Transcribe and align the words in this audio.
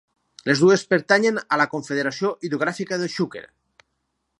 Les 0.49 0.63
dues 0.63 0.83
pertanyen 0.93 1.37
a 1.43 1.59
la 1.63 1.69
Confederació 1.75 2.35
Hidrogràfica 2.49 3.01
del 3.05 3.17
Xúquer. 3.19 3.49